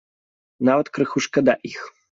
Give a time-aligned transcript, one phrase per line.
[0.69, 1.89] Нават крыху шкада іх.